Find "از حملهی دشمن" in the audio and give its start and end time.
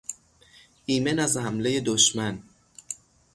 1.19-2.43